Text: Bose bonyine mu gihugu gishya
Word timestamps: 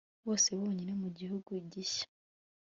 Bose 0.25 0.47
bonyine 0.59 0.93
mu 1.01 1.09
gihugu 1.17 1.51
gishya 1.71 2.05